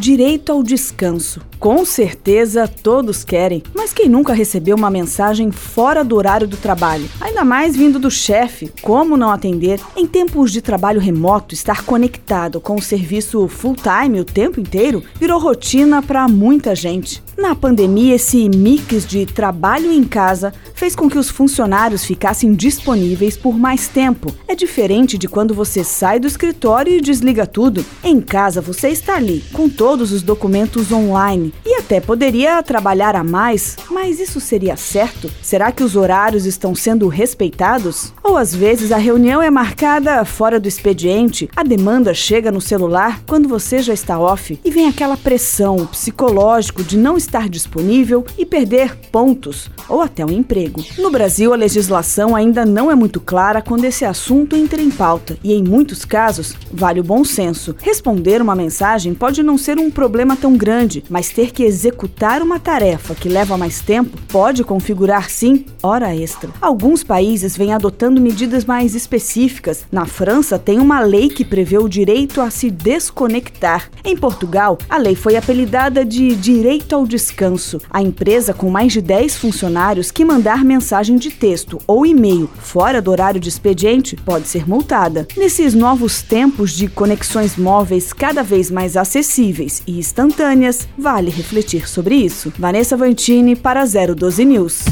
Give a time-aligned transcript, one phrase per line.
[0.00, 1.42] Direito ao descanso.
[1.58, 7.06] Com certeza todos querem, mas quem nunca recebeu uma mensagem fora do horário do trabalho?
[7.20, 9.78] Ainda mais vindo do chefe, como não atender?
[9.94, 15.38] Em tempos de trabalho remoto, estar conectado com o serviço full-time o tempo inteiro virou
[15.38, 17.22] rotina para muita gente.
[17.36, 23.34] Na pandemia, esse mix de trabalho em casa fez com que os funcionários ficassem disponíveis
[23.34, 24.34] por mais tempo.
[24.46, 27.84] É diferente de quando você sai do escritório e desliga tudo.
[28.04, 31.52] Em casa, você está ali, com todos os documentos online.
[31.66, 35.28] E até poderia trabalhar a mais, mas isso seria certo?
[35.42, 38.12] Será que os horários estão sendo respeitados?
[38.22, 43.20] Ou às vezes a reunião é marcada fora do expediente, a demanda chega no celular
[43.26, 48.46] quando você já está off e vem aquela pressão psicológico de não estar disponível e
[48.46, 50.84] perder pontos ou até um emprego.
[50.96, 55.36] No Brasil, a legislação ainda não é muito clara quando esse assunto entra em pauta
[55.42, 57.74] e, em muitos casos, vale o bom senso.
[57.82, 62.60] Responder uma mensagem pode não ser um problema tão grande, mas ter que executar uma
[62.60, 66.50] tarefa que leva mais tempo pode configurar, sim, hora extra.
[66.60, 69.86] Alguns países vêm adotando medidas mais específicas.
[69.90, 73.90] Na França, tem uma lei que prevê o direito a se desconectar.
[74.04, 77.80] Em Portugal, a lei foi apelidada de Direito ao Descanso.
[77.90, 83.00] A empresa com mais de 10 funcionários que mandar mensagem de texto ou e-mail fora
[83.00, 85.26] do horário de expediente pode ser multada.
[85.34, 91.30] Nesses novos tempos de conexões móveis cada vez mais acessíveis e instantâneas, vale
[91.70, 92.52] refletir sobre isso.
[92.58, 94.84] Vanessa Vantini para 012 News.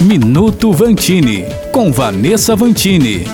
[0.00, 3.24] Minuto Vantini, com Vanessa Vantini.